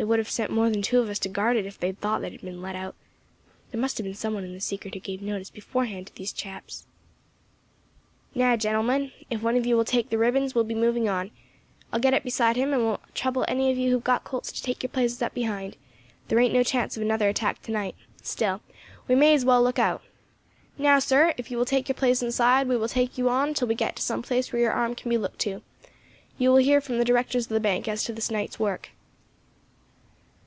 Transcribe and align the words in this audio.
They 0.00 0.04
would 0.04 0.20
have 0.20 0.30
sent 0.30 0.52
more 0.52 0.70
than 0.70 0.80
two 0.80 1.00
of 1.00 1.08
us 1.10 1.18
to 1.18 1.28
guard 1.28 1.56
it 1.56 1.66
if 1.66 1.76
they 1.76 1.88
had 1.88 2.00
thought 2.00 2.20
that 2.20 2.28
it 2.28 2.34
had 2.34 2.42
been 2.42 2.62
let 2.62 2.76
out; 2.76 2.94
there 3.72 3.80
must 3.80 3.98
have 3.98 4.04
been 4.04 4.14
some 4.14 4.32
one 4.32 4.44
in 4.44 4.52
the 4.52 4.60
secret 4.60 4.94
who 4.94 5.00
gave 5.00 5.20
notice 5.20 5.50
beforehand 5.50 6.06
to 6.06 6.14
these 6.14 6.32
chaps. 6.32 6.86
"Now, 8.32 8.54
gentlemen, 8.54 9.10
if 9.28 9.42
one 9.42 9.56
of 9.56 9.66
you 9.66 9.74
will 9.76 9.84
take 9.84 10.08
the 10.10 10.16
ribbons 10.16 10.54
we 10.54 10.60
will 10.60 10.64
be 10.68 10.76
moving 10.76 11.08
on. 11.08 11.32
I 11.92 11.96
will 11.96 12.00
get 12.00 12.14
up 12.14 12.22
beside 12.22 12.54
him, 12.54 12.68
and 12.72 12.82
I 12.82 12.84
will 12.84 13.00
trouble 13.12 13.44
any 13.48 13.72
of 13.72 13.76
you 13.76 13.90
who 13.90 13.96
have 13.96 14.04
got 14.04 14.22
Colts 14.22 14.52
to 14.52 14.62
take 14.62 14.84
your 14.84 14.90
places 14.90 15.20
up 15.20 15.34
behind; 15.34 15.76
there 16.28 16.38
ain't 16.38 16.54
no 16.54 16.62
chance 16.62 16.96
of 16.96 17.02
another 17.02 17.28
attack 17.28 17.60
to 17.62 17.72
night, 17.72 17.96
still, 18.22 18.60
we 19.08 19.16
may 19.16 19.34
as 19.34 19.44
well 19.44 19.64
look 19.64 19.80
out. 19.80 20.04
Now, 20.78 21.00
sir, 21.00 21.34
if 21.36 21.50
you 21.50 21.56
will 21.58 21.64
take 21.64 21.88
your 21.88 21.96
place 21.96 22.22
inside 22.22 22.68
we 22.68 22.76
will 22.76 22.86
take 22.86 23.18
you 23.18 23.28
on 23.30 23.48
until 23.48 23.66
we 23.66 23.74
get 23.74 23.96
to 23.96 24.02
some 24.02 24.22
place 24.22 24.52
where 24.52 24.62
your 24.62 24.70
arm 24.72 24.94
can 24.94 25.10
be 25.10 25.18
looked 25.18 25.40
to. 25.40 25.60
You 26.38 26.50
will 26.52 26.58
hear 26.58 26.80
from 26.80 26.98
the 26.98 27.04
directors 27.04 27.46
of 27.46 27.52
the 27.52 27.58
bank 27.58 27.88
as 27.88 28.04
to 28.04 28.12
this 28.12 28.30
night's 28.30 28.60
work." 28.60 28.90